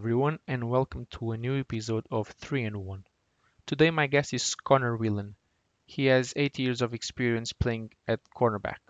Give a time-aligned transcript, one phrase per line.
[0.00, 3.04] Hello everyone and welcome to a new episode of 3 and 1.
[3.66, 5.34] Today my guest is Conor Whelan.
[5.84, 8.80] He has 8 years of experience playing at cornerback.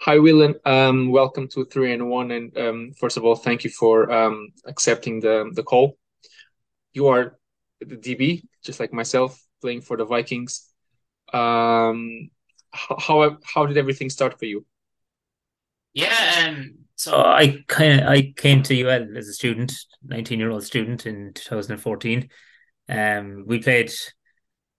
[0.00, 3.70] Hi Whelan, um, welcome to 3 and 1 and um, first of all thank you
[3.70, 5.96] for um, accepting the, the call.
[6.92, 7.38] You are
[7.78, 10.68] the DB, just like myself, playing for the Vikings.
[11.32, 12.30] Um,
[12.72, 14.66] how, how did everything start for you?
[15.94, 19.72] Yeah, um, so I kind of I came to UL as a student,
[20.02, 22.28] nineteen year old student in two thousand and fourteen.
[22.90, 23.90] Um, we played,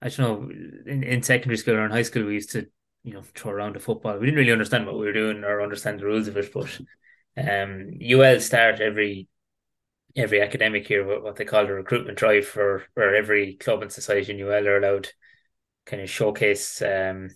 [0.04, 0.50] I don't know,
[0.86, 2.68] in, in secondary school or in high school we used to
[3.04, 4.20] you know throw around the football.
[4.20, 6.80] We didn't really understand what we were doing or understand the rules of it, but
[7.38, 9.28] um, UL start every
[10.16, 13.92] every academic year what, what they call the recruitment drive for where every club and
[13.92, 15.10] society in UL are allowed
[15.88, 17.30] kind of showcase um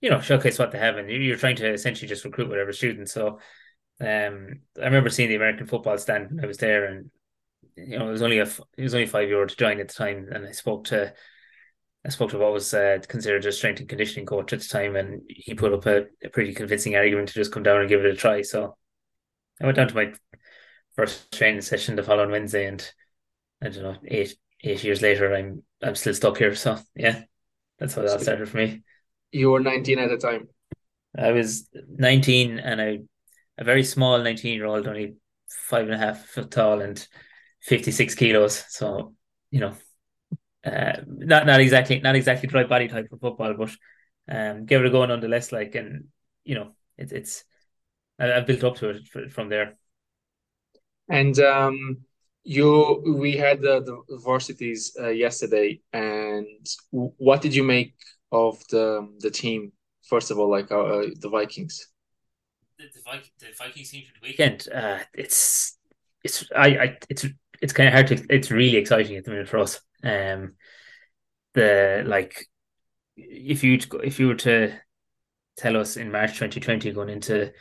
[0.00, 3.12] you know showcase what they have and you're trying to essentially just recruit whatever students
[3.12, 3.38] so
[4.00, 7.10] um, I remember seeing the American football stand when I was there, and
[7.76, 9.94] you know it was only a it was only five euro to join at the
[9.94, 11.12] time, and I spoke to
[12.04, 14.96] I spoke to what was uh, considered a strength and conditioning coach at the time,
[14.96, 18.04] and he put up a, a, pretty convincing argument to just come down and give
[18.04, 18.42] it a try.
[18.42, 18.76] So
[19.60, 20.12] I went down to my
[20.94, 22.92] first training session the following Wednesday, and
[23.62, 26.54] I don't know eight eight years later, I'm I'm still stuck here.
[26.54, 27.22] So yeah,
[27.78, 28.82] that's how that started for me.
[29.32, 30.48] You were nineteen at the time.
[31.18, 32.98] I was nineteen, and I
[33.58, 35.16] a very small 19 year old, only
[35.48, 37.06] five and a half foot tall and
[37.62, 38.64] 56 kilos.
[38.68, 39.14] So,
[39.50, 39.72] you know,
[40.64, 43.70] uh, not not exactly not exactly the right body type for football, but
[44.28, 45.52] um, give it a go nonetheless.
[45.52, 46.06] Like, and
[46.44, 47.44] you know, it, it's
[48.18, 49.74] I, have built up to it from there.
[51.08, 51.98] And um,
[52.42, 56.46] you, we had the, the varsities uh, yesterday, and
[56.90, 57.94] what did you make
[58.32, 59.72] of the the team?
[60.08, 61.88] First of all, like uh, the Vikings
[62.78, 65.78] the, the, Viking, the Vikings team for the weekend, uh, it's
[66.22, 67.26] it's I, I it's
[67.60, 69.80] it's kind of hard to it's really exciting at the minute for us.
[70.02, 70.54] Um,
[71.54, 72.46] the like
[73.16, 74.74] if you if you were to
[75.56, 77.52] tell us in March 2020 going into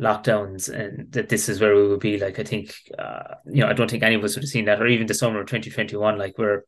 [0.00, 3.68] lockdowns and that this is where we would be like I think uh, you know
[3.68, 5.46] I don't think any of us would have seen that or even the summer of
[5.46, 6.64] 2021 like we're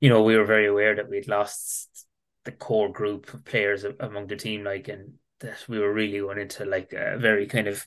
[0.00, 2.06] you know we were very aware that we'd lost
[2.44, 6.38] the core group of players among the team like and that we were really going
[6.38, 7.86] into like a very kind of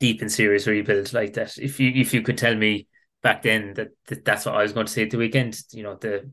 [0.00, 1.56] deep and serious rebuild like that.
[1.58, 2.88] If you if you could tell me
[3.22, 5.82] back then that, that that's what I was going to say at the weekend, you
[5.82, 6.30] know, the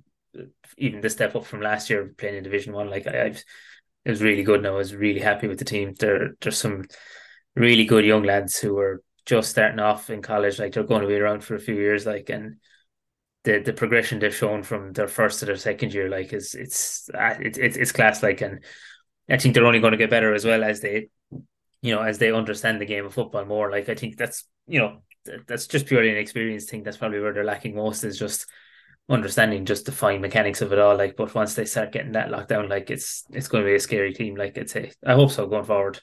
[0.77, 3.43] even the step up from last year playing in Division One, like I, I've
[4.03, 4.59] it was really good.
[4.59, 5.93] And I was really happy with the team.
[5.99, 6.85] There, there's some
[7.55, 10.59] really good young lads who are just starting off in college.
[10.59, 12.05] Like they're going to be around for a few years.
[12.05, 12.57] Like and
[13.43, 17.09] the the progression they've shown from their first to their second year, like is it's
[17.13, 18.23] it's it's, it's class.
[18.23, 18.63] Like and
[19.31, 21.09] I think they're only going to get better as well as they,
[21.81, 23.71] you know, as they understand the game of football more.
[23.71, 25.01] Like I think that's you know
[25.47, 26.83] that's just purely an experience thing.
[26.83, 28.45] That's probably where they're lacking most is just
[29.09, 30.97] understanding just the fine mechanics of it all.
[30.97, 33.75] Like, but once they start getting that locked down, like it's it's going to be
[33.75, 34.35] a scary team.
[34.35, 35.99] Like I'd say, I hope so going forward.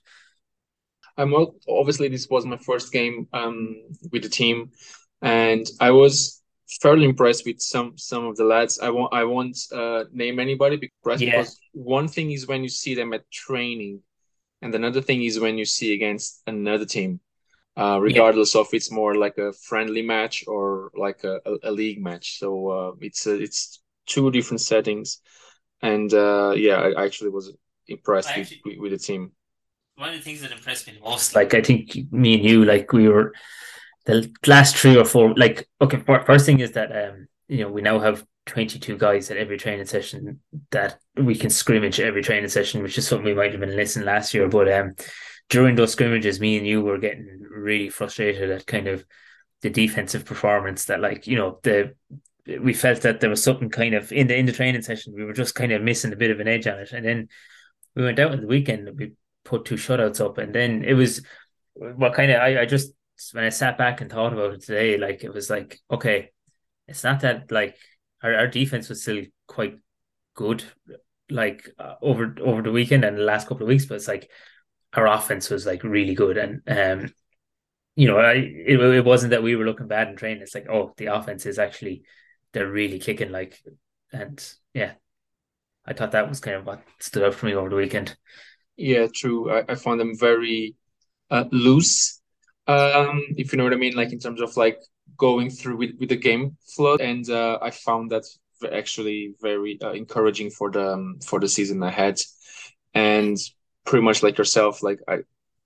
[1.17, 1.35] I'm
[1.69, 3.77] obviously this was my first game um
[4.13, 4.71] with the team,
[5.21, 6.38] and I was
[6.83, 8.79] fairly impressed with some some of the lads.
[8.79, 11.31] I won't I won't uh, name anybody because, yeah.
[11.31, 14.03] because one thing is when you see them at training,
[14.63, 17.21] and another thing is when you see against another team.
[17.77, 18.61] Uh, regardless yeah.
[18.61, 22.41] of it's more like a friendly match or like a, a, a league match.
[22.41, 25.21] So uh, it's a, it's two different settings,
[25.81, 27.53] and uh, yeah, I actually was
[27.87, 29.31] impressed actually, with, with the team.
[29.95, 32.93] One of the things that impressed me most, like I think me and you, like
[32.93, 33.33] we were
[34.09, 37.83] the last three or four, like okay, first thing is that um, you know, we
[37.83, 42.83] now have 22 guys at every training session that we can scrimmage every training session,
[42.83, 44.49] which is something we might have been listening last year.
[44.49, 44.95] But um,
[45.51, 49.05] during those scrimmages, me and you were getting really frustrated at kind of
[49.61, 51.95] the defensive performance that, like, you know, the
[52.47, 55.25] we felt that there was something kind of in the in the training session, we
[55.25, 56.93] were just kind of missing a bit of an edge on it.
[56.93, 57.29] And then
[57.95, 59.13] we went out on the weekend we
[59.45, 61.21] put two shutouts up, and then it was
[61.75, 62.93] what kind of I, I just
[63.33, 66.31] when I sat back and thought about it today, like it was like, okay,
[66.87, 67.77] it's not that like
[68.23, 69.79] our, our defense was still quite
[70.35, 70.65] good,
[71.31, 74.31] like uh, over over the weekend and the last couple of weeks, but it's like
[74.95, 77.13] our offense was like really good, and um,
[77.97, 80.43] you know, I it, it wasn't that we were looking bad in training.
[80.43, 82.05] It's like, oh, the offense is actually
[82.53, 83.61] they're really kicking, like,
[84.13, 84.43] and
[84.75, 84.93] yeah,
[85.85, 88.17] I thought that was kind of what stood out for me over the weekend.
[88.77, 89.51] Yeah, true.
[89.51, 90.77] I, I found them very
[91.31, 92.18] uh, loose
[92.69, 94.81] um, if you know what I mean, like in terms of like
[95.17, 96.97] going through with, with the game flow.
[96.97, 98.25] And uh, I found that
[98.73, 102.19] actually very uh, encouraging for the um, for the season ahead.
[102.95, 103.37] And
[103.85, 105.19] pretty much like yourself, like I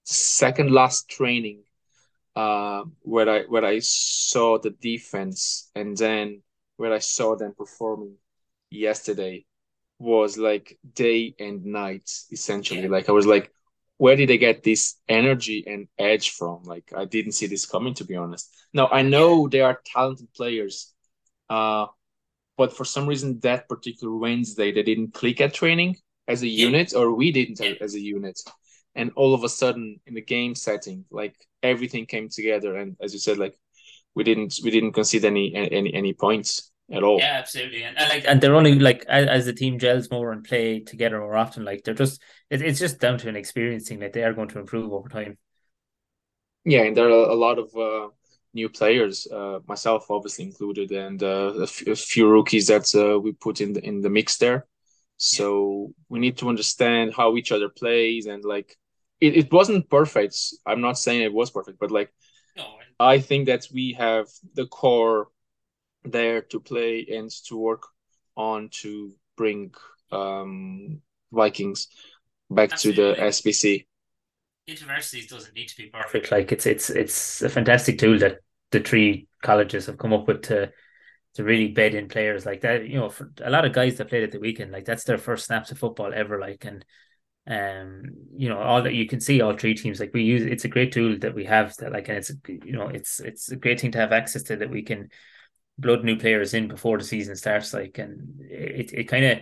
[0.05, 1.63] second last training,
[2.37, 6.43] uh, where I where I saw the defense and then
[6.77, 8.17] where I saw them performing
[8.71, 9.45] yesterday
[9.99, 12.89] was like day and night essentially.
[12.89, 13.53] Like I was like,
[14.03, 16.65] where did they get this energy and edge from?
[16.65, 18.53] Like I didn't see this coming to be honest.
[18.75, 20.93] Now I know they are talented players,
[21.49, 21.87] uh,
[22.57, 26.95] but for some reason that particular Wednesday they didn't click at training as a unit,
[26.97, 28.41] or we didn't as a unit.
[28.97, 33.13] And all of a sudden in the game setting like everything came together and as
[33.13, 33.57] you said like
[34.17, 38.09] we didn't we didn't concede any any any points at all yeah absolutely and, and
[38.09, 41.37] like and they're only like as, as the team gels more and play together more
[41.37, 42.21] often like they're just
[42.51, 45.09] it, it's just down to an experience thing like they are going to improve over
[45.09, 45.39] time
[46.65, 48.09] yeah and there are a lot of uh
[48.55, 53.19] new players uh myself obviously included and uh, a, f- a few rookies that uh,
[53.19, 54.67] we put in the in the mix there
[55.17, 56.05] so yeah.
[56.09, 58.77] we need to understand how each other plays and like
[59.23, 60.37] it, it wasn't perfect.
[60.67, 62.13] I'm not saying it was perfect, but like
[62.57, 62.67] no.
[62.99, 65.29] I think that we have the core
[66.05, 67.85] there to play and to work
[68.37, 69.73] on to bring
[70.11, 71.01] um,
[71.33, 71.89] Vikings
[72.51, 73.15] back Absolutely.
[73.15, 73.87] to the SBC.
[74.67, 76.31] Universities doesn't need to be perfect.
[76.31, 78.39] Like it's it's it's a fantastic tool that
[78.71, 80.71] the three colleges have come up with to
[81.35, 82.89] to really bed in players like that.
[82.89, 85.19] You know, for a lot of guys that played at the weekend, like that's their
[85.19, 86.39] first snaps of football ever.
[86.39, 86.85] Like and
[87.49, 88.05] um
[88.37, 90.69] you know all that you can see all three teams like we use it's a
[90.69, 93.81] great tool that we have that like and it's you know it's it's a great
[93.81, 95.09] thing to have access to that we can
[95.79, 99.39] blood new players in before the season starts like and it it kind of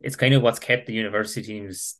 [0.00, 1.98] it's kind of what's kept the university teams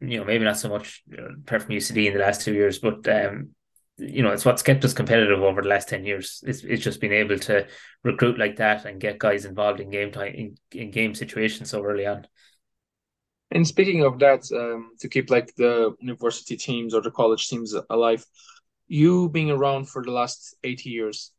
[0.00, 3.06] you know maybe not so much apart from UCD in the last two years but
[3.08, 3.50] um
[3.98, 7.00] you know it's what's kept us competitive over the last 10 years it's, it's just
[7.00, 7.66] been able to
[8.02, 11.82] recruit like that and get guys involved in game time in, in game situations so
[11.82, 12.26] early on.
[13.52, 17.74] And speaking of that, um, to keep like the university teams or the college teams
[17.90, 18.24] alive,
[18.86, 21.32] you being around for the last eight years,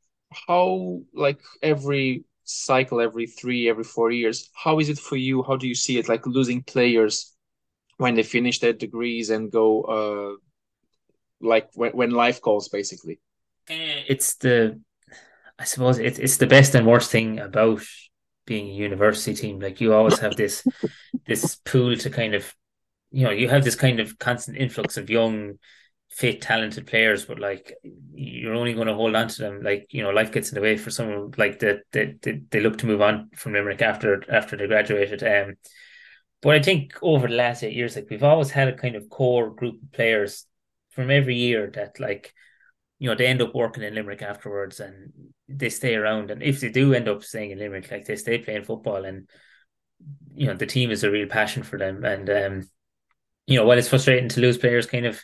[0.48, 5.44] how like every cycle, every three, every four years, how is it for you?
[5.44, 6.10] How do you see it?
[6.10, 7.34] Like losing players
[7.98, 10.36] when they finish their degrees and go, uh,
[11.46, 13.20] like when when life calls, basically.
[13.68, 14.80] It's the,
[15.58, 17.82] I suppose it's it's the best and worst thing about
[18.46, 19.60] being a university team.
[19.60, 20.64] Like you always have this
[21.26, 22.54] this pool to kind of
[23.12, 25.60] you know, you have this kind of constant influx of young,
[26.12, 27.74] fit, talented players, but like
[28.14, 29.62] you're only going to hold on to them.
[29.64, 31.82] Like you know, life gets in the way for someone like that.
[31.92, 35.24] They, they, they look to move on from Limerick after after they graduated.
[35.24, 35.56] Um,
[36.42, 39.10] but I think over the last eight years, like we've always had a kind of
[39.10, 40.46] core group of players
[40.90, 42.34] from every year that like
[43.02, 45.12] you know, they end up working in Limerick afterwards and
[45.50, 46.30] they stay around.
[46.30, 49.28] And if they do end up staying in Limerick, like they stay playing football and,
[50.36, 52.06] you know, the team is a real passion for them.
[52.06, 52.70] And, um,
[53.48, 55.20] you know, while it's frustrating to lose players kind of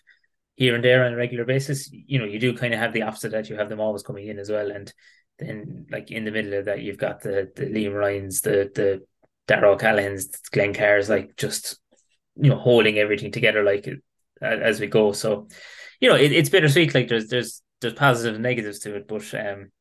[0.57, 3.04] here and there on a regular basis, you know, you do kind of have the
[3.04, 4.71] opposite that you have them always coming in as well.
[4.71, 4.92] And
[5.38, 9.06] then, like, in the middle of that, you've got the, the Liam Ryans, the, the
[9.48, 11.80] Darrell Callahan's, Glenn Carr's, like, just,
[12.36, 13.88] you know, holding everything together, like,
[14.42, 15.12] as we go.
[15.12, 15.48] So,
[16.01, 16.95] you know, it, it's bittersweet.
[16.95, 19.71] Like, there's, there's, there's positives and negatives to it, but um,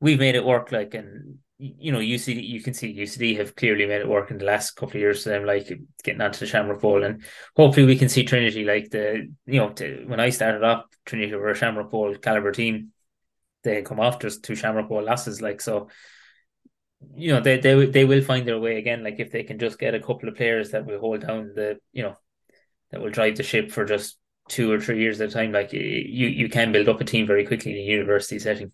[0.00, 0.72] we've made it work.
[0.72, 4.38] Like, and you know, UCD, you can see UCD have clearly made it work in
[4.38, 5.24] the last couple of years.
[5.24, 5.72] them, like
[6.04, 7.24] getting onto the Shamrock Bowl, and
[7.56, 11.34] hopefully we can see Trinity like the you know to, when I started up, Trinity
[11.34, 12.92] were a Shamrock Bowl caliber team.
[13.64, 15.88] They come off just two Shamrock Bowl losses, like so.
[17.14, 19.02] You know they they they will find their way again.
[19.02, 21.78] Like if they can just get a couple of players that will hold down the
[21.92, 22.16] you know
[22.90, 25.72] that will drive the ship for just two or three years at a time, like
[25.72, 28.72] you you can build up a team very quickly in a university setting.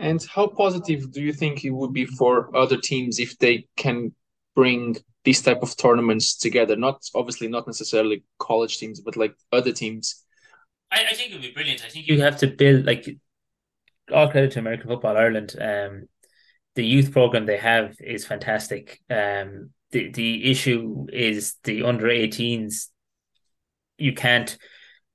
[0.00, 4.14] And how positive do you think it would be for other teams if they can
[4.56, 6.74] bring these type of tournaments together?
[6.74, 10.24] Not obviously not necessarily college teams, but like other teams.
[10.90, 11.84] I, I think it would be brilliant.
[11.84, 13.08] I think you have to build like
[14.12, 15.54] all credit to American Football Ireland.
[15.60, 16.08] Um,
[16.74, 19.00] the youth program they have is fantastic.
[19.10, 22.86] Um, the the issue is the under 18s
[24.00, 24.56] you can't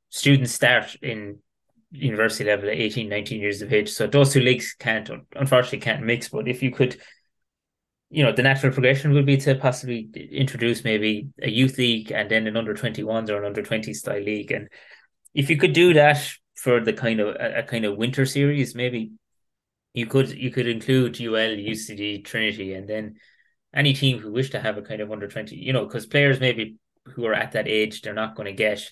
[0.10, 1.40] students start in
[1.96, 3.90] university level at 18 19 years of age.
[3.90, 6.98] So those two leagues can't unfortunately can't mix but if you could
[8.10, 12.30] you know the natural progression would be to possibly introduce maybe a youth league and
[12.30, 14.52] then an under 21s or an under 20 style league.
[14.52, 14.70] And
[15.34, 16.26] if you could do that
[16.56, 19.12] for the kind of a, a kind of winter series maybe
[19.94, 23.16] you could you could include UL UCD Trinity and then
[23.74, 26.40] any team who wish to have a kind of under 20 you know because players
[26.40, 26.78] maybe
[27.14, 28.92] who are at that age, they're not going to get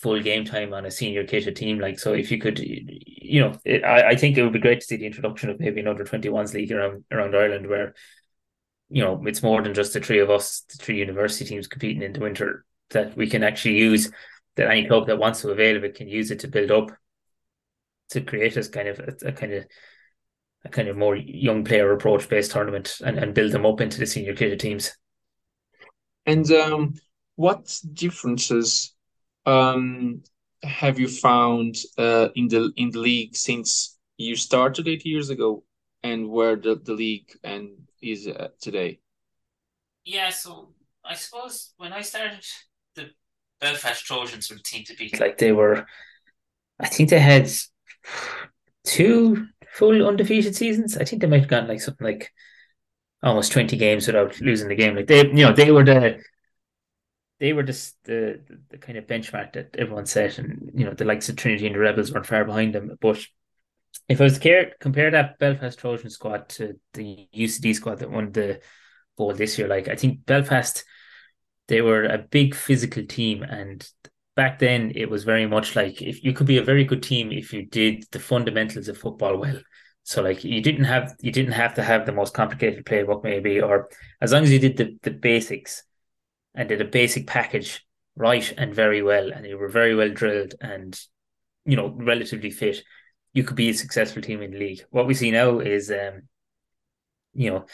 [0.00, 1.78] full game time on a senior catered team.
[1.78, 4.80] Like, so if you could, you know, it, I, I think it would be great
[4.80, 7.94] to see the introduction of maybe an another 21s league around, around Ireland where,
[8.88, 12.02] you know, it's more than just the three of us, the three university teams competing
[12.02, 14.10] in the winter, that we can actually use
[14.56, 16.90] that any club that wants to avail of it can use it to build up
[18.10, 19.64] to create this kind of a, a kind of
[20.64, 23.98] a kind of more young player approach based tournament and, and build them up into
[23.98, 24.96] the senior category teams.
[26.26, 26.94] And um,
[27.36, 28.94] what differences
[29.50, 30.22] um,
[30.62, 35.64] have you found uh, in the in the league since you started eight years ago,
[36.02, 37.70] and where the, the league and
[38.02, 39.00] is uh, today?
[40.04, 42.44] Yeah, so I suppose when I started,
[42.94, 43.10] the
[43.60, 45.20] Belfast Trojans were the team to beat.
[45.20, 45.86] Like they were,
[46.78, 47.50] I think they had
[48.84, 50.96] two full undefeated seasons.
[50.96, 52.32] I think they might have gotten like something like
[53.22, 54.96] almost twenty games without losing the game.
[54.96, 56.20] Like they, you know, they were the
[57.40, 60.92] they were just the, the, the kind of benchmark that everyone set, and you know
[60.92, 62.96] the likes of Trinity and the Rebels weren't far behind them.
[63.00, 63.18] But
[64.08, 68.10] if I was to care, compare that Belfast Trojan squad to the UCD squad that
[68.10, 68.60] won the
[69.16, 70.84] bowl this year, like I think Belfast,
[71.66, 73.88] they were a big physical team, and
[74.36, 77.32] back then it was very much like if you could be a very good team
[77.32, 79.58] if you did the fundamentals of football well.
[80.02, 83.62] So like you didn't have you didn't have to have the most complicated playbook maybe,
[83.62, 83.88] or
[84.20, 85.84] as long as you did the, the basics
[86.54, 87.84] and did a basic package
[88.16, 90.98] right and very well, and you were very well drilled and
[91.64, 92.82] you know relatively fit,
[93.32, 94.84] you could be a successful team in the league.
[94.90, 96.22] What we see now is, um,
[97.32, 97.66] you know,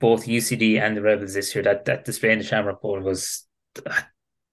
[0.00, 1.64] both UCD and the Rebels this year.
[1.64, 3.46] That that display in the Shamrock Bowl was.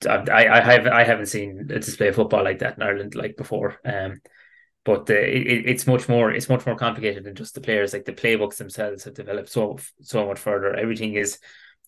[0.08, 3.38] I, I have I haven't seen a display of football like that in Ireland like
[3.38, 3.80] before.
[3.86, 4.22] Um,
[4.84, 7.94] but the, it, it's much more it's much more complicated than just the players.
[7.94, 10.76] Like the playbooks themselves have developed so so much further.
[10.76, 11.40] Everything is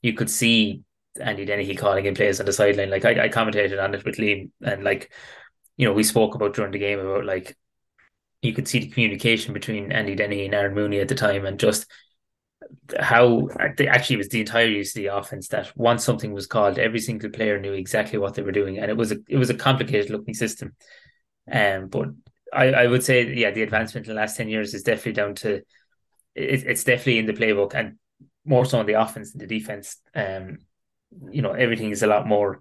[0.01, 0.83] you could see
[1.19, 2.89] Andy Dennehy calling in plays on the sideline.
[2.89, 5.11] Like I, I commentated on it with Liam, and like
[5.77, 7.57] you know we spoke about during the game about like
[8.41, 11.59] you could see the communication between Andy Dennehy and Aaron Mooney at the time, and
[11.59, 11.87] just
[12.99, 16.77] how actually it was the entire use of the offense that once something was called,
[16.77, 19.49] every single player knew exactly what they were doing, and it was a it was
[19.49, 20.75] a complicated looking system.
[21.51, 22.09] Um, but
[22.53, 25.35] I, I would say yeah, the advancement in the last ten years is definitely down
[25.35, 25.61] to
[26.37, 27.97] it, it's definitely in the playbook and
[28.45, 29.97] more so on the offense than the defense.
[30.15, 30.59] Um,
[31.31, 32.59] you know everything is a lot more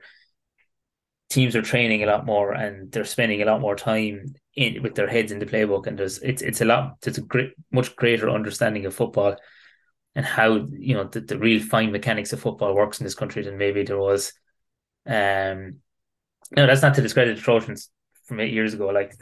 [1.29, 4.95] teams are training a lot more and they're spending a lot more time in with
[4.95, 5.87] their heads in the playbook.
[5.87, 9.37] And there's it's it's a lot there's a great much greater understanding of football
[10.15, 13.43] and how you know the, the real fine mechanics of football works in this country
[13.43, 14.33] than maybe there was
[15.07, 15.77] um
[16.57, 17.91] no that's not to discredit the Trojans
[18.25, 19.15] from eight years ago like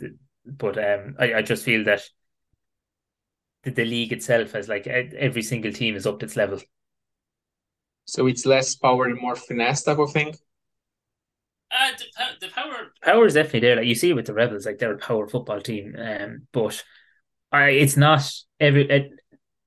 [0.47, 2.03] but um I, I just feel that
[3.63, 6.61] the, the league itself has like every single team is up to its level
[8.05, 10.35] so it's less power and more finesse type of thing.
[11.71, 13.77] Uh, the, the power power is definitely there.
[13.77, 15.97] Like you see with the Rebels, like they're a power football team.
[15.99, 16.85] Um, but
[17.51, 18.31] I, it's not
[18.61, 18.89] every.
[18.89, 19.11] It,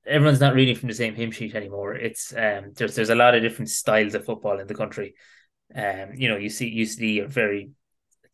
[0.06, 1.94] everyone's not reading from the same hymn sheet anymore.
[1.94, 5.14] It's um, there's there's a lot of different styles of football in the country.
[5.74, 7.72] Um, you know, you see you see a very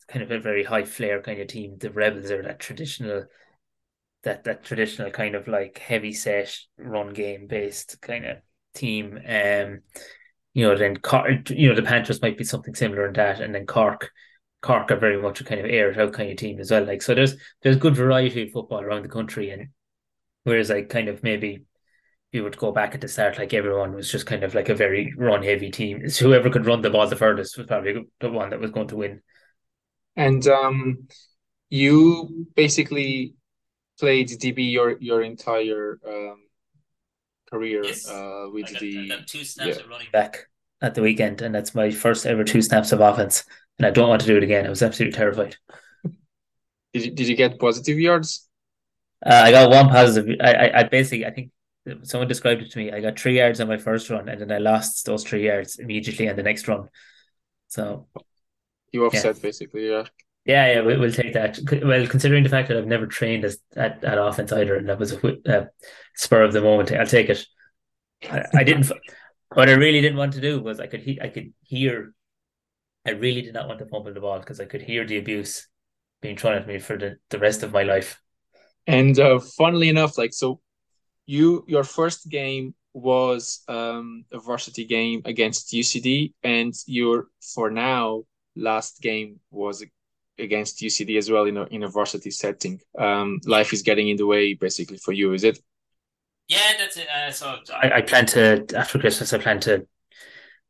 [0.06, 1.76] kind of a very high flair kind of team.
[1.78, 3.24] The Rebels are that traditional,
[4.22, 8.36] that that traditional kind of like heavy set run game based kind of
[8.74, 9.18] team.
[9.26, 9.80] Um,
[10.52, 13.54] you know, then Cork, you know the Panthers might be something similar in that, and
[13.54, 14.10] then Cork,
[14.62, 16.84] Cork are very much a kind of air out kind of team as well.
[16.84, 19.68] Like so, there's there's good variety of football around the country, and
[20.44, 21.64] whereas like kind of maybe
[22.34, 24.74] you to go back at the start, like everyone was just kind of like a
[24.74, 26.00] very run heavy team.
[26.02, 28.88] It's whoever could run the ball the furthest was probably the one that was going
[28.88, 29.22] to win.
[30.16, 31.06] And um,
[31.70, 33.34] you basically
[34.00, 36.38] played DB your your entire um,
[37.50, 38.08] career yes.
[38.08, 39.82] uh, with got, the two snaps yeah.
[39.82, 40.48] of running back
[40.80, 43.44] at the weekend, and that's my first ever two snaps of offense.
[43.78, 44.66] And I don't want to do it again.
[44.66, 45.56] I was absolutely terrified.
[46.92, 48.48] Did you, did you get positive yards?
[49.26, 50.36] Uh, I got one positive.
[50.40, 51.50] I, I, I basically I think
[52.02, 52.92] someone described it to me.
[52.92, 55.80] I got three yards on my first run, and then I lost those three yards
[55.80, 56.88] immediately on the next run.
[57.66, 58.06] So
[58.92, 59.42] you offset yeah.
[59.42, 60.04] basically, yeah.
[60.44, 61.58] Yeah, yeah, we, will take that.
[61.82, 64.98] Well, considering the fact that I've never trained as at, at offense either, and that
[64.98, 65.64] was a uh,
[66.16, 67.46] spur of the moment, I'll take it.
[68.30, 68.92] I, I didn't.
[69.54, 72.12] what I really didn't want to do was I could he, I could hear.
[73.06, 75.66] I really did not want to fumble the ball because I could hear the abuse
[76.20, 78.18] being thrown at me for the, the rest of my life.
[78.86, 80.60] And uh, funnily enough, like so,
[81.26, 88.24] you your first game was um, a varsity game against UCD, and your for now
[88.56, 89.82] last game was
[90.38, 92.80] against UCD as well in a in a varsity setting.
[92.98, 95.58] Um, life is getting in the way basically for you, is it?
[96.48, 97.08] Yeah, that's it.
[97.08, 99.32] Uh, so I, I plan to after Christmas.
[99.32, 99.86] I plan to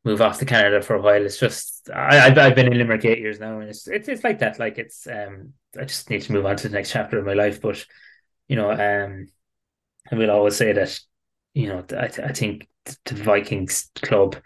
[0.03, 1.25] move off to Canada for a while.
[1.25, 4.39] It's just I I've, been in Limerick eight years now, and it's it's it's like
[4.39, 4.59] that.
[4.59, 7.33] Like it's um I just need to move on to the next chapter of my
[7.33, 7.61] life.
[7.61, 7.85] But
[8.47, 9.27] you know um
[10.11, 10.97] I will always say that
[11.53, 12.69] you know I I think
[13.05, 14.37] the Vikings club,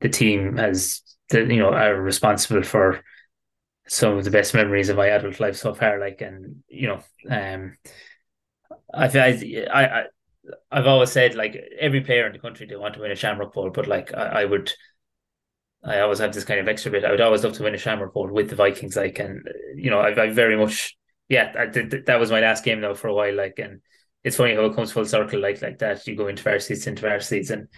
[0.00, 3.02] the team has the you know are responsible for
[3.88, 5.98] some of the best memories of my adult life so far.
[6.00, 7.00] Like, and you know,
[7.30, 7.76] um,
[8.92, 10.04] I I I
[10.70, 13.54] I've always said like every player in the country they want to win a Shamrock
[13.54, 14.72] Bowl, but like I, I would.
[15.84, 17.04] I always have this kind of extra bit.
[17.04, 19.90] I would always love to win a Shamrock Bowl with the Vikings, like, and you
[19.90, 20.96] know, I, I very much,
[21.28, 23.80] yeah, I did, that was my last game now for a while, like, and
[24.24, 26.04] it's funny how it comes full circle, like, like that.
[26.06, 27.68] You go into varsities, into varsities, and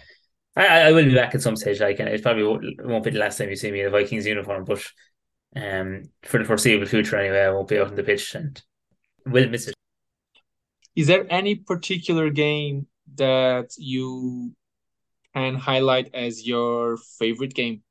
[0.55, 3.11] I, I will be back at some stage, like, and it probably won't, won't be
[3.11, 4.83] the last time you see me in a Vikings uniform, but
[5.55, 8.61] um, for the foreseeable future anyway, I won't be out on the pitch and
[9.25, 9.75] will miss it.
[10.95, 14.53] Is there any particular game that you
[15.33, 17.83] can highlight as your favorite game?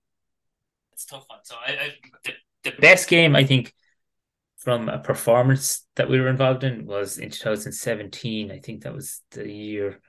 [0.92, 1.40] It's tough one.
[1.42, 1.92] So I, I
[2.24, 2.32] the,
[2.64, 3.72] the best game I think
[4.58, 8.50] from a performance that we were involved in was in 2017.
[8.50, 10.00] I think that was the year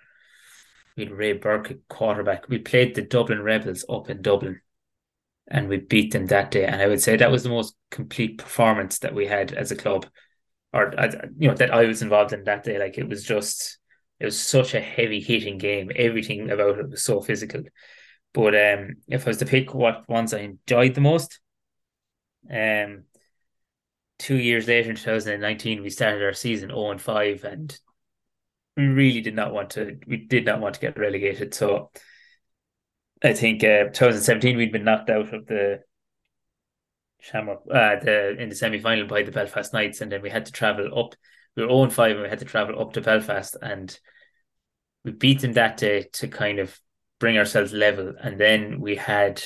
[0.97, 2.49] we had Ray Burke quarterback.
[2.49, 4.59] We played the Dublin Rebels up in Dublin
[5.49, 6.65] and we beat them that day.
[6.65, 9.75] And I would say that was the most complete performance that we had as a
[9.75, 10.05] club,
[10.71, 10.93] or
[11.37, 12.77] you know that I was involved in that day.
[12.77, 13.79] Like it was just,
[14.19, 15.91] it was such a heavy hitting game.
[15.95, 17.63] Everything about it was so physical.
[18.33, 21.39] But um, if I was to pick what ones I enjoyed the most,
[22.51, 23.05] um,
[24.19, 27.79] two years later in 2019, we started our season 0 and 5, and
[28.77, 29.97] we really did not want to.
[30.05, 31.55] We did not want to get relegated.
[31.55, 31.89] So
[33.21, 35.81] I think uh, 2017 we'd been knocked out of the
[37.21, 40.45] Shamrock uh, the in the semi final by the Belfast Knights, and then we had
[40.45, 41.15] to travel up.
[41.55, 43.97] We were 0 5 and we had to travel up to Belfast, and
[45.03, 46.79] we beat them that day to kind of
[47.19, 48.13] bring ourselves level.
[48.21, 49.43] And then we had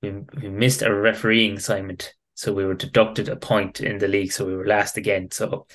[0.00, 4.32] we, we missed a refereeing assignment, so we were deducted a point in the league,
[4.32, 5.30] so we were last again.
[5.32, 5.66] So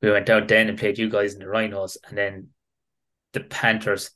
[0.00, 2.48] we went out then and played you guys in the Rhinos, and then
[3.34, 4.10] the Panthers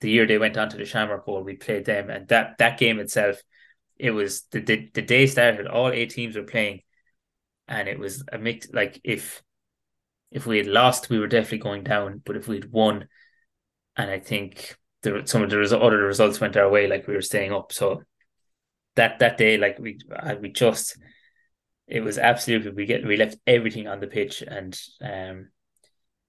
[0.00, 2.78] the year they went on to the Shamrock Bowl, we played them, and that that
[2.78, 3.40] game itself,
[3.96, 5.66] it was the the, the day started.
[5.66, 6.82] All eight teams were playing,
[7.66, 8.68] and it was a mix.
[8.72, 9.42] Like if
[10.30, 13.08] if we had lost, we were definitely going down, but if we'd won,
[13.96, 17.14] and I think there some of the res- other results went our way, like we
[17.14, 17.72] were staying up.
[17.72, 18.02] So
[18.96, 19.98] that that day, like we
[20.40, 20.96] we just
[21.86, 25.48] it was absolutely we get we left everything on the pitch, and um,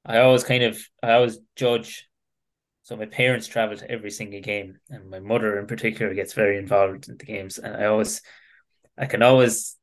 [0.06, 2.09] I always kind of I always judge
[2.90, 6.58] so my parents travel to every single game, and my mother in particular gets very
[6.58, 7.60] involved in the games.
[7.60, 8.20] And I always,
[8.98, 9.78] I can always,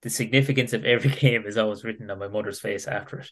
[0.00, 3.30] the significance of every game is always written on my mother's face after it.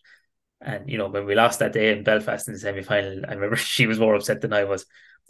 [0.60, 3.32] And you know, when we lost that day in Belfast in the semi final, I
[3.32, 4.84] remember she was more upset than I was.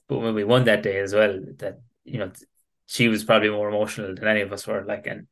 [0.09, 2.33] But when we won that day as well, that you know,
[2.87, 4.85] she was probably more emotional than any of us were.
[4.85, 5.29] Like, and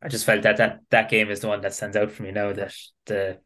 [0.00, 2.30] I just felt that that that game is the one that stands out for me
[2.30, 2.54] now.
[2.54, 2.72] That
[3.04, 3.38] the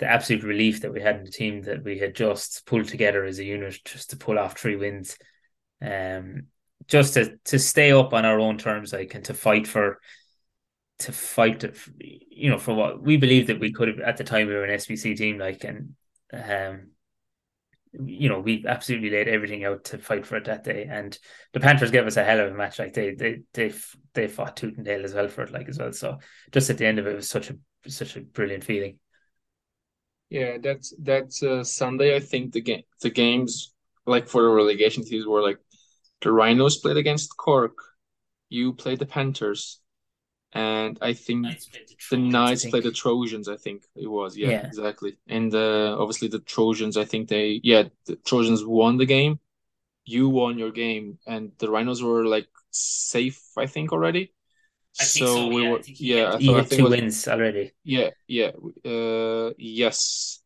[0.00, 3.24] the absolute relief that we had in the team that we had just pulled together
[3.24, 5.16] as a unit just to pull off three wins.
[5.82, 6.46] Um,
[6.88, 10.00] just to to stay up on our own terms, like and to fight for
[11.00, 14.24] to fight to, you know for what we believed that we could have at the
[14.24, 15.94] time we were an SBC team like and
[16.32, 16.90] um
[17.92, 20.86] you know we absolutely laid everything out to fight for it that day.
[20.90, 21.16] And
[21.52, 23.74] the Panthers gave us a hell of a match like they they they
[24.14, 25.92] they fought tooth and nail as well for it like as well.
[25.92, 26.18] So
[26.52, 28.98] just at the end of it, it was such a such a brilliant feeling
[30.30, 32.14] yeah, that's that's uh, Sunday.
[32.14, 33.74] I think the game the games
[34.06, 35.58] like for the relegation teams were like
[36.22, 37.76] the Rhinos played against Cork,
[38.48, 39.80] you played the Panthers,
[40.52, 43.48] and I think Knights the, the Knights played the Trojans.
[43.48, 44.66] I think it was yeah, yeah.
[44.66, 45.18] exactly.
[45.28, 46.96] And uh, obviously the Trojans.
[46.96, 49.40] I think they yeah the Trojans won the game.
[50.04, 53.42] You won your game, and the Rhinos were like safe.
[53.56, 54.32] I think already.
[54.98, 57.72] I so, so we yeah, were, yeah, I, thought, I think two was, wins already.
[57.84, 58.50] Yeah, yeah.
[58.84, 60.42] Uh, yes,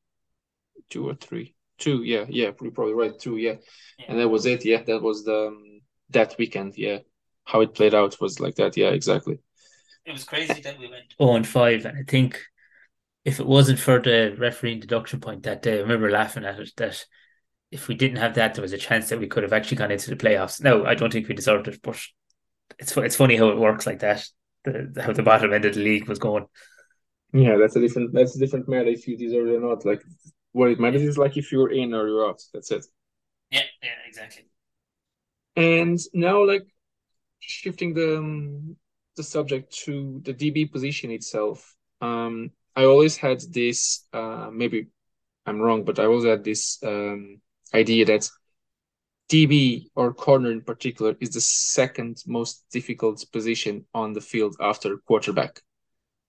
[0.91, 2.03] two or three, two.
[2.03, 2.51] Yeah, yeah.
[2.61, 3.19] You're probably right.
[3.19, 3.37] Two.
[3.37, 3.55] Yeah.
[3.99, 4.07] yeah.
[4.09, 4.65] and that was it.
[4.65, 5.81] Yeah, that was the um,
[6.11, 6.77] that weekend.
[6.77, 6.99] Yeah,
[7.45, 8.77] how it played out was like that.
[8.77, 9.39] Yeah, exactly.
[10.05, 12.41] It was crazy that we went oh and five, and I think
[13.25, 16.73] if it wasn't for the refereeing deduction point that day, I remember laughing at it
[16.77, 17.05] that
[17.71, 19.91] if we didn't have that, there was a chance that we could have actually gone
[19.91, 20.63] into the playoffs.
[20.63, 21.99] No, I don't think we deserved it, but
[22.79, 24.27] it's it's funny how it works like that.
[24.65, 26.47] The, how the bottom end of the league was going.
[27.33, 29.85] Yeah, that's a different that's a different matter if you deserve it or not.
[29.85, 30.03] Like
[30.53, 32.41] what it matters is like if you're in or you're out.
[32.53, 32.87] That's it.
[33.51, 34.47] Yeah, yeah, exactly.
[35.57, 36.67] And now, like
[37.41, 38.77] shifting the um,
[39.17, 41.75] the subject to the DB position itself.
[42.01, 44.07] Um, I always had this.
[44.13, 44.89] Uh, maybe
[45.47, 47.41] I'm wrong, but I always had this um
[47.75, 48.29] idea that
[49.31, 54.99] DB or corner in particular is the second most difficult position on the field after
[55.07, 55.61] quarterback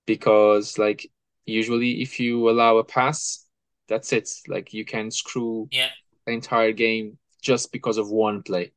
[0.05, 1.09] because like
[1.45, 3.45] usually if you allow a pass
[3.87, 5.89] that's it like you can screw yeah.
[6.25, 8.71] the entire game just because of one play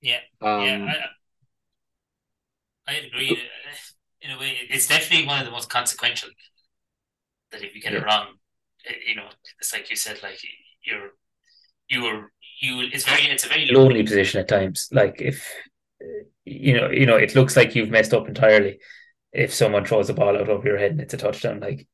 [0.00, 0.94] yeah um, yeah
[2.86, 3.38] I, I agree
[4.22, 6.30] in a way, it's definitely one of the most consequential.
[7.50, 7.98] That if you get yeah.
[7.98, 8.26] it wrong,
[9.06, 9.26] you know,
[9.58, 10.38] it's like you said, like
[10.84, 11.10] you're,
[11.88, 12.32] you were,
[12.62, 12.88] you.
[12.92, 14.88] It's very, it's a very lonely position at times.
[14.92, 15.52] Like if,
[16.44, 18.78] you know, you know, it looks like you've messed up entirely.
[19.32, 21.86] If someone throws a ball out over your head and it's a touchdown, like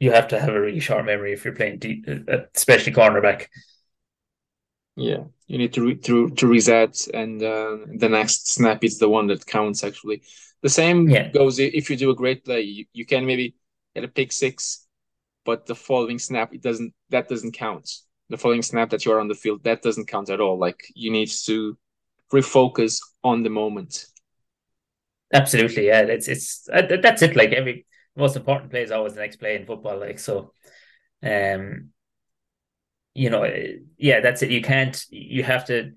[0.00, 2.06] you have to have a really sharp memory if you're playing deep,
[2.54, 3.46] especially cornerback.
[4.96, 9.08] Yeah, you need to re- to to reset, and uh, the next snap is the
[9.08, 9.84] one that counts.
[9.84, 10.22] Actually,
[10.62, 11.28] the same yeah.
[11.30, 12.62] goes if you do a great play.
[12.62, 13.54] You, you can maybe
[13.94, 14.86] get a pick six,
[15.44, 17.90] but the following snap it doesn't that doesn't count.
[18.30, 20.58] The following snap that you are on the field that doesn't count at all.
[20.58, 21.78] Like you need to
[22.32, 24.06] refocus on the moment.
[25.32, 26.00] Absolutely, yeah.
[26.02, 27.36] It's it's uh, that's it.
[27.36, 27.86] Like every
[28.16, 29.98] most important play is always the next play in football.
[29.98, 30.52] Like so,
[31.22, 31.90] um,
[33.14, 33.50] you know,
[33.96, 34.50] yeah, that's it.
[34.50, 35.02] You can't.
[35.10, 35.92] You have to.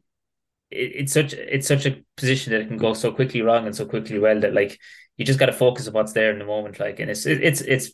[0.70, 3.76] It, it's such it's such a position that it can go so quickly wrong and
[3.76, 4.80] so quickly well that like
[5.17, 6.80] you just got to focus on what's there in the moment.
[6.80, 7.91] Like, and it's it, it's it's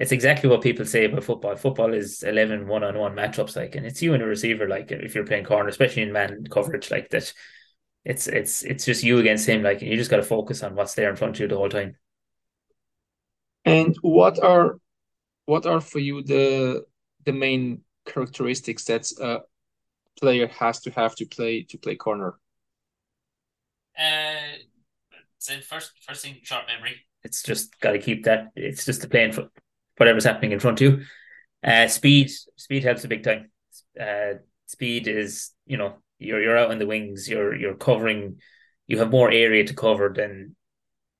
[0.00, 1.54] it's exactly what people say about football.
[1.56, 5.26] Football is 11 one-on-one matchups, like, and it's you and a receiver, like, if you're
[5.26, 7.30] playing corner, especially in man coverage, like that.
[8.02, 10.74] It's it's it's just you against him, like, and you just got to focus on
[10.74, 11.96] what's there in front of you the whole time.
[13.66, 14.78] And what are
[15.44, 16.86] what are for you the
[17.26, 19.40] the main characteristics that a
[20.18, 22.38] player has to have to play to play corner?
[23.98, 24.56] Uh,
[25.36, 27.04] so first first thing, short memory.
[27.22, 28.52] It's just got to keep that.
[28.56, 29.50] It's just the playing for
[30.00, 31.04] whatever's happening in front of you.
[31.62, 33.50] Uh, speed speed helps a big time.
[34.00, 37.28] Uh, speed is you know you're you're out on the wings.
[37.28, 38.40] You're you're covering.
[38.86, 40.56] You have more area to cover than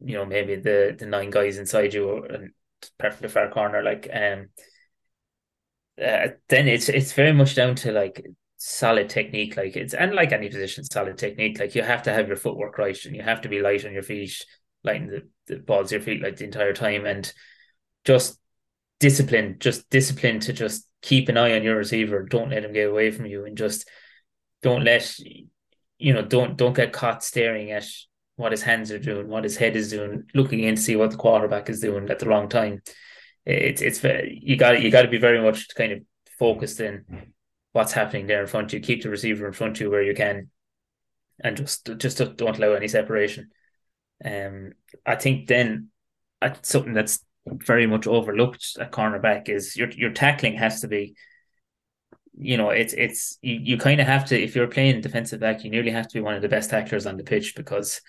[0.04, 2.50] you know maybe the the nine guys inside you and
[2.98, 4.48] apart the far corner like um
[6.02, 10.32] uh, then it's it's very much down to like solid technique like it's and like
[10.32, 13.40] any position solid technique like you have to have your footwork right and you have
[13.40, 14.44] to be light on your feet
[14.82, 17.32] lighting the, the balls your feet like the entire time and
[18.04, 18.39] just
[19.00, 22.88] discipline just discipline to just keep an eye on your receiver don't let him get
[22.88, 23.88] away from you and just
[24.62, 25.18] don't let
[25.98, 27.86] you know don't don't get caught staring at
[28.40, 31.10] what his hands are doing, what his head is doing, looking in to see what
[31.10, 32.82] the quarterback is doing at the wrong time.
[33.44, 36.00] It's it's you got you got to be very much kind of
[36.38, 37.32] focused in
[37.72, 38.80] what's happening there in front of you.
[38.80, 40.50] Keep the receiver in front of you where you can,
[41.44, 43.50] and just just don't allow any separation.
[44.24, 44.72] Um,
[45.04, 45.88] I think then
[46.62, 51.14] something that's very much overlooked at cornerback is your your tackling has to be
[52.40, 55.62] you know, it's it's you, you kind of have to if you're playing defensive back,
[55.62, 58.00] you nearly have to be one of the best tacklers on the pitch because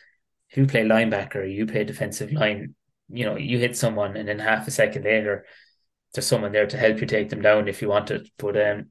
[0.50, 2.74] if you play linebacker, you play defensive line,
[3.10, 5.46] you know, you hit someone and then half a second later,
[6.14, 8.30] there's someone there to help you take them down if you want it.
[8.38, 8.90] But um,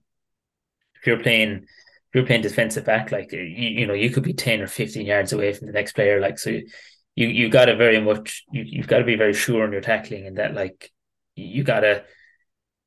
[0.97, 4.35] if you're playing, if you're playing defensive back, like you, you know, you could be
[4.35, 6.21] ten or fifteen yards away from the next player.
[6.21, 6.69] Like so, you
[7.17, 9.81] you you got to very much you you've got to be very sure on your
[9.81, 10.91] tackling and that like
[11.35, 12.05] you got to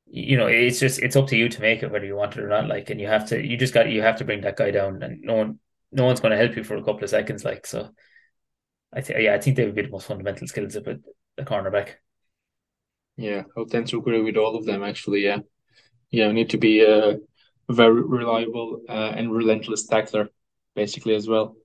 [0.06, 2.42] you know it's just it's up to you to make it whether you want it
[2.42, 4.56] or not like and you have to you just got you have to bring that
[4.56, 5.58] guy down and no one
[5.92, 7.90] no one's going to help you for a couple of seconds like so
[8.94, 10.98] I think yeah, I think they would be the most fundamental skills of a,
[11.36, 11.94] a cornerback.
[13.16, 15.24] Yeah, I tend to agree with all of them actually.
[15.24, 15.38] Yeah,
[16.10, 17.18] yeah, you need to be a
[17.68, 20.28] very reliable uh, and relentless tackler,
[20.76, 21.56] basically as well.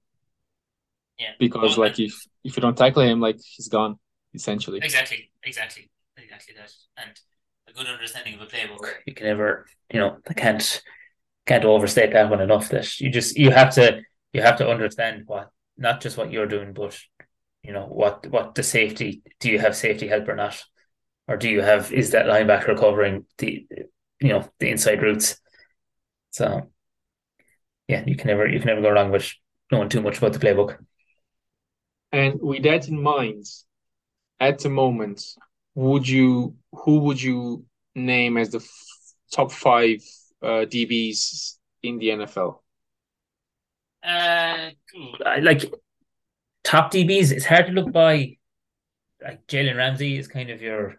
[1.20, 3.98] Yeah, because well, like if if you don't tackle him, like he's gone
[4.34, 4.80] essentially.
[4.82, 7.12] Exactly, exactly, exactly that, and
[7.68, 8.90] a good understanding of a playbook.
[9.06, 10.82] You can never, you know, I can't
[11.46, 12.70] can't overstate that one enough.
[12.70, 14.02] That you just you have to
[14.34, 17.00] you have to understand what not just what you're doing, but
[17.64, 20.64] you know what what the safety do you have safety help or not
[21.28, 23.68] or do you have is that linebacker covering the
[24.20, 25.40] you know the inside routes
[26.32, 26.70] so
[27.88, 29.32] yeah you can never you can never go wrong with
[29.72, 30.78] knowing too much about the playbook
[32.12, 33.46] and with that in mind
[34.40, 35.24] at the moment
[35.76, 38.86] would you who would you name as the f-
[39.32, 40.02] top five
[40.42, 42.60] uh, DBs in the NFL?
[44.04, 44.72] Uh,
[45.42, 45.72] like
[46.64, 48.36] top DBs, it's hard to look by.
[49.22, 50.96] Like Jalen Ramsey is kind of your,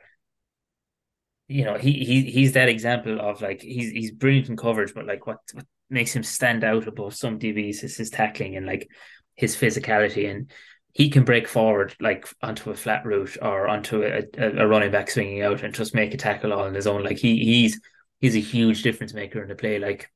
[1.49, 5.07] you know, he he he's that example of like he's he's brilliant in coverage, but
[5.07, 8.89] like what, what makes him stand out above some DBs is his tackling and like
[9.37, 10.51] his physicality and
[10.93, 15.11] he can break forward like onto a flat route or onto a, a, running back
[15.11, 17.05] swinging out and just make a tackle all on his own.
[17.05, 17.81] Like he he's
[18.21, 19.79] he's a huge difference maker in the play.
[19.79, 20.11] Like,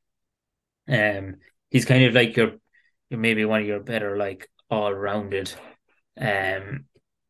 [0.88, 1.36] um,
[1.70, 2.52] he's kind of like your,
[3.08, 5.52] your maybe one of your better like all rounded
[6.20, 6.86] um,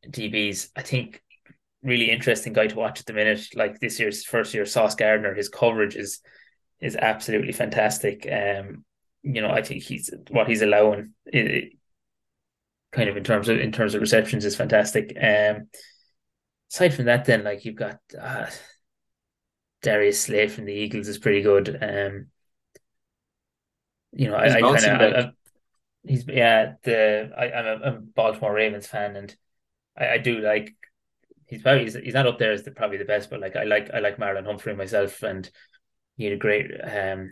[0.06, 0.68] DBs.
[0.74, 1.22] I think
[1.82, 3.46] really interesting guy to watch at the minute.
[3.54, 6.20] Like this year's first year, Sauce Gardner, his coverage is
[6.80, 8.26] is absolutely fantastic.
[8.30, 8.84] Um,
[9.22, 11.12] you know, I think he's what he's allowing.
[11.26, 11.74] It,
[12.94, 15.16] kind of in terms of in terms of receptions is fantastic.
[15.20, 15.68] Um,
[16.72, 18.46] aside from that, then like you've got uh,
[19.82, 21.68] Darius Slay from the Eagles is pretty good.
[21.80, 22.28] Um,
[24.12, 25.34] you know, He's I, I kind of
[26.06, 29.34] he's yeah the I, I'm a, I'm a Baltimore Ravens fan and
[29.96, 30.72] I, I do like
[31.46, 33.64] he's probably he's, he's not up there as the probably the best, but like I
[33.64, 35.50] like I like Marlon Humphrey myself and
[36.16, 37.30] he had a great um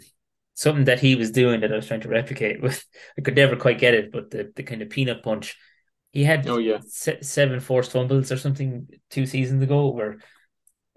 [0.55, 2.85] something that he was doing that I was trying to replicate with
[3.19, 5.57] I could never quite get it, but the the kind of peanut punch.
[6.13, 6.83] He had Oh yeah.
[6.85, 10.19] se- seven forced fumbles or something two seasons ago where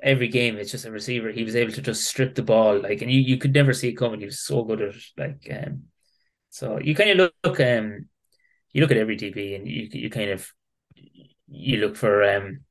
[0.02, 1.32] every game it's just a receiver.
[1.32, 3.89] He was able to just strip the ball like and you, you could never see
[3.89, 4.20] it coming.
[4.20, 5.84] He was so good at it, like um
[6.50, 8.10] so you kind of look, look um
[8.74, 10.52] you look at every DB and you you kind of
[11.48, 12.62] you look for um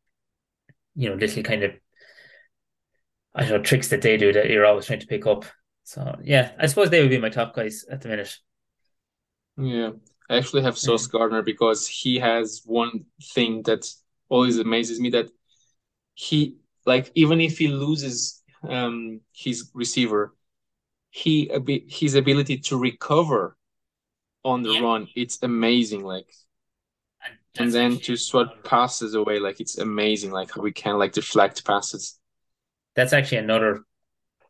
[0.94, 1.72] you know little kind of
[3.34, 5.44] I don't know tricks that they do that you're always trying to pick up
[5.84, 8.38] so yeah I suppose they would be my top guys at the minute
[9.56, 9.90] Yeah.
[10.28, 13.86] I actually have Sauce Gardner because he has one thing that
[14.28, 15.28] always amazes me that
[16.14, 20.34] he like even if he loses um his receiver,
[21.10, 23.56] he a bit his ability to recover
[24.44, 24.80] on the Yeah.
[24.80, 26.04] run, it's amazing.
[26.04, 26.32] Like
[27.24, 30.30] and, and then to swat passes away, like it's amazing.
[30.30, 32.18] Like how we can like deflect passes.
[32.94, 33.82] that's actually another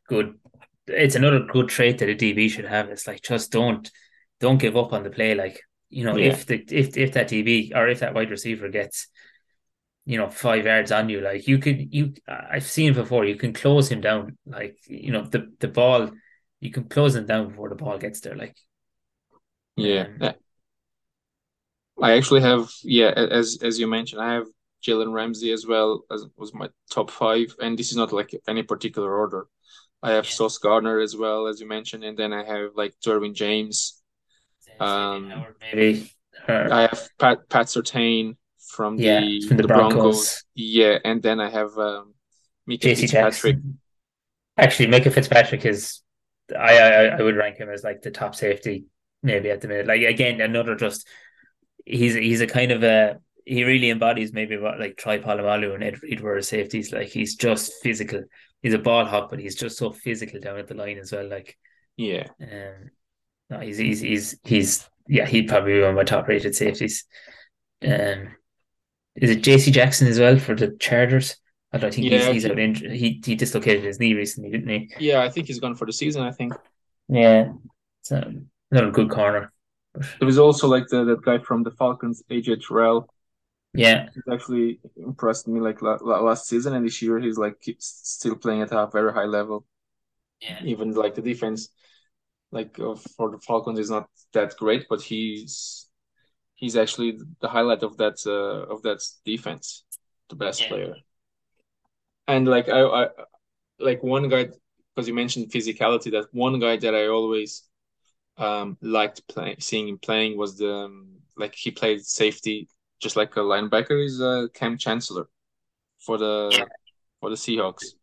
[0.08, 0.34] good
[0.86, 2.88] it's another good trait that a DB should have.
[2.90, 3.90] It's like just don't
[4.40, 5.34] don't give up on the play.
[5.34, 6.26] Like, you know, Yeah.
[6.32, 9.08] if the if if that DB or if that wide receiver gets,
[10.06, 13.52] you know, five yards on you, like you could you I've seen before, you can
[13.52, 14.36] close him down.
[14.46, 16.10] Like, you know, the the ball
[16.60, 18.36] you can close him down before the ball gets there.
[18.36, 18.56] Like
[19.76, 20.08] Yeah.
[20.20, 20.34] Um,
[22.00, 24.46] I actually have yeah, as as you mentioned, I have
[24.86, 28.62] Jalen Ramsey as well as was my top five, and this is not like any
[28.62, 29.46] particular order.
[30.04, 30.30] I have Yeah.
[30.30, 34.02] Sauce Gardner as well, as you mentioned, and then I have like Derwin James.
[34.80, 36.10] Um, Howard maybe
[36.48, 40.44] or, I have Pat Pat Surtain from yeah, the from the, the Broncos.
[40.54, 42.14] Yeah, and then I have um
[42.68, 43.56] Minkah JC Fitzpatrick.
[43.56, 43.78] Jackson.
[44.56, 46.02] Actually, Minkah Fitzpatrick is,
[46.56, 48.86] I, I I would rank him as like the top safety
[49.22, 49.86] maybe at the minute.
[49.86, 51.06] Like again, another just
[51.84, 55.84] he's he's a kind of a he really embodies maybe what like Troy Polamalu and
[55.84, 56.92] Ed Reed were as safeties.
[56.92, 58.24] Like he's just physical.
[58.64, 61.28] He's a ball hawk, but he's just so physical down at the line as well.
[61.28, 61.56] Like
[61.98, 62.90] Yeah, um,
[63.50, 67.04] no, he's he's he's he's yeah, he'd probably be one of my top rated safeties.
[67.86, 68.34] Um,
[69.16, 71.36] is it JC Jackson as well for the Chargers?
[71.72, 72.92] I don't think Yeah, he's he's he- out injured.
[72.92, 74.94] He he dislocated his knee recently, didn't he?
[74.98, 75.20] yeah.
[75.22, 76.22] I think he's gone for the season.
[76.22, 76.54] I think
[77.08, 77.52] Yeah,
[78.02, 78.32] so
[78.72, 79.52] a good corner.
[80.18, 83.08] There was also like the that guy from the Falcons, AJ Terrell.
[83.74, 87.56] Yeah, He's actually impressed me like la la- last season, and this year he's like
[87.80, 89.66] still playing at a very high level.
[90.40, 91.68] yeah, Even like the defense,
[92.52, 95.88] like uh, for the Falcons, is not that great, but he's
[96.54, 99.84] he's actually the highlight of that uh, of that defense,
[100.30, 100.68] the best Yeah.
[100.68, 100.98] player.
[102.26, 103.08] And like I, I
[103.80, 104.48] like one guy
[104.94, 106.12] because you mentioned physicality.
[106.12, 107.64] That one guy that I always
[108.38, 112.68] um liked playing, seeing him playing was the um, like he played safety
[113.00, 115.26] just like a linebacker is uh, Kam Chancellor
[115.98, 116.64] for the Yeah.
[117.20, 117.94] for the Seahawks.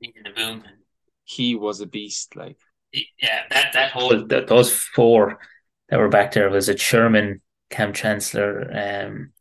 [0.00, 0.64] in the boom.
[1.24, 2.36] He was a beast.
[2.36, 2.58] Like
[2.92, 5.38] Yeah, that that whole th those four
[5.88, 9.32] that were back there was it Sherman, Kam Chancellor, um,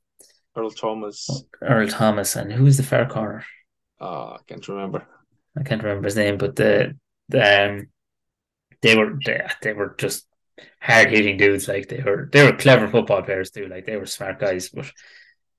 [0.55, 1.29] Earl Thomas.
[1.61, 3.43] Earl Thomas, and who was the fair corner?
[3.99, 5.05] Uh, I can't remember.
[5.57, 6.97] I can't remember his name, but the
[7.29, 7.87] the um,
[8.81, 10.27] they were they, they were just
[10.79, 11.67] hard hitting dudes.
[11.67, 13.67] Like they were they were clever football players too.
[13.67, 14.91] Like they were smart guys, but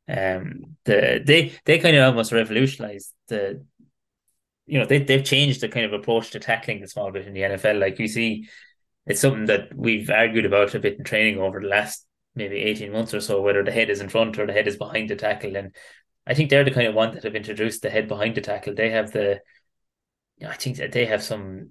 [0.08, 3.64] um, the they they kind of almost revolutionized the.
[4.66, 7.34] You know they they've changed the kind of approach to tackling the small bit in
[7.34, 7.78] the NFL.
[7.80, 8.48] Like you see,
[9.06, 12.90] it's something that we've argued about a bit in training over the last maybe eighteen
[12.90, 15.16] months or so, whether the head is in front or the head is behind the
[15.16, 15.54] tackle.
[15.56, 15.74] And
[16.26, 18.74] I think they're the kind of one that have introduced the head behind the tackle.
[18.74, 19.40] They have the
[20.46, 21.70] I think that they have some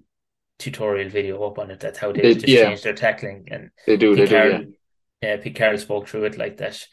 [0.64, 1.80] tutorial video up on it.
[1.80, 2.64] That's how they They- just yeah.
[2.66, 3.48] change their tackling.
[3.50, 4.14] And They do.
[4.14, 4.34] They Pete do.
[4.36, 4.42] Yeah.
[4.42, 4.72] Carroll,
[5.22, 6.86] yeah, Pete Carroll spoke through it like that.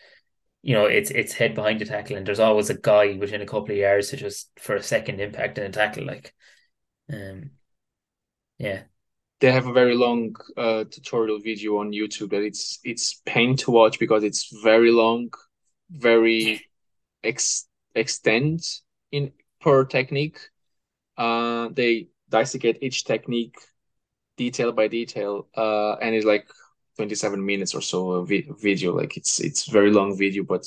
[0.64, 3.46] You know, it's it's head behind the tackle, and there's always a guy within a
[3.48, 6.06] couple of yards to just for a second impact in a tackle.
[6.06, 6.34] Like,
[7.12, 7.52] um,
[8.60, 8.84] yeah,
[9.40, 13.72] They have a very long uh, tutorial video on YouTube that it's it's pain to
[13.72, 15.32] watch because it's very long,
[15.90, 16.62] very
[17.24, 18.60] ex extend
[19.12, 19.32] in
[19.62, 20.40] per technique.
[21.18, 23.58] Uh, they dissecate each technique
[24.38, 26.48] detail by detail, uh, and it's like
[26.98, 28.96] 27 minutes or so of vi video.
[28.96, 30.66] Like it's it's very long video, but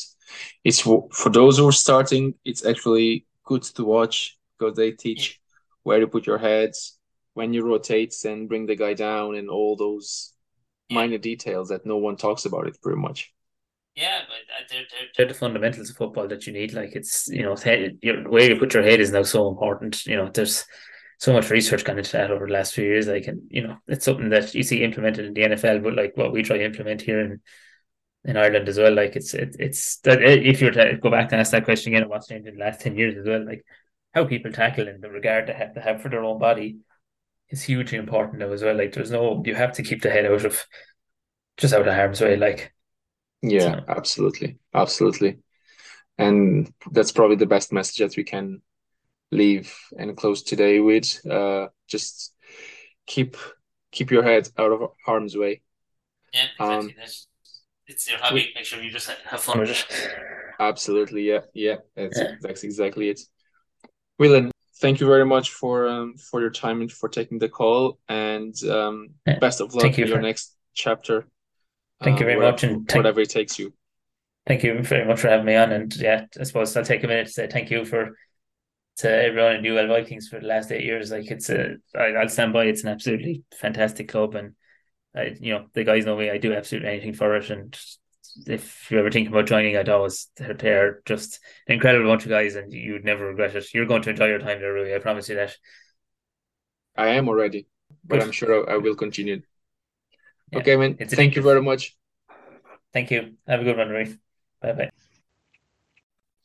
[0.62, 5.40] it's for for those who are starting, it's actually good to watch because they teach
[5.82, 6.98] where to put your heads,
[7.34, 10.32] when you rotate and bring the guy down, and all those
[10.90, 13.32] minor details that no one talks about it pretty much.
[13.94, 16.72] Yeah, but uh, they're, they're, they're the fundamentals of football that you need.
[16.74, 20.04] Like it's you know head, your where you put your head is now so important.
[20.06, 20.64] You know, there's
[21.24, 23.06] so much research gone into that over the last few years.
[23.06, 26.14] Like, and you know, it's something that you see implemented in the NFL, but like
[26.16, 27.40] what we try to implement here in
[28.26, 28.94] in Ireland as well.
[28.94, 31.64] Like, it's it, it's that eh, if you were to go back and ask that
[31.64, 33.64] question again, what's changed in the last ten years as well, like
[34.12, 36.76] how people tackle in the regard they have to have for their own body
[37.48, 38.76] is hugely important now as well.
[38.76, 40.66] Like, there's no you have to keep the head out of
[41.56, 42.36] just out of harm's way.
[42.36, 42.74] Like,
[43.40, 43.84] yeah, so.
[43.88, 45.38] absolutely, absolutely,
[46.18, 48.60] and that's probably the best message that we can
[49.34, 51.20] leave and close today with.
[51.26, 52.34] Uh, just
[53.06, 53.36] keep
[53.90, 55.62] keep your head out of harm's way.
[56.32, 56.94] Yeah, exactly.
[57.02, 57.08] Um,
[57.86, 58.50] it's your hobby.
[58.54, 60.14] Make sure you just have fun with it.
[60.58, 61.76] Absolutely, yeah, yeah.
[61.96, 62.34] That's yeah.
[62.40, 63.20] that's exactly it.
[64.18, 67.98] Whelan, thank you very much for um, for your time and for taking the call.
[68.08, 69.38] And um, yeah.
[69.38, 71.26] best of luck in your next chapter.
[72.02, 73.72] Thank you very whatever, much, and whatever it takes you.
[74.46, 75.72] Thank you very much for having me on.
[75.72, 78.16] And yeah, I suppose I'll take a minute to say thank you for
[78.98, 81.10] to everyone in UL Vikings for the last eight years.
[81.10, 82.64] Like it's a, I, I'll stand by.
[82.64, 84.54] It's an absolutely fantastic club, and
[85.14, 86.30] I, you know, the guys know me.
[86.30, 87.78] I do absolutely anything for it, and
[88.46, 92.54] if you're ever think about joining, I'd always they're just an incredible bunch of guys,
[92.56, 93.72] and you'd never regret it.
[93.74, 94.94] You're going to enjoy your time there, Rui.
[94.94, 95.56] I promise you that.
[96.96, 97.66] I am already,
[98.04, 98.22] but.
[98.22, 99.42] I'm sure I, I will continue.
[100.52, 100.96] Yeah, okay, man.
[100.96, 101.96] Thank you very much.
[102.92, 103.34] Thank you.
[103.48, 104.16] Have a good one, Rui.
[104.62, 104.93] Bye bye.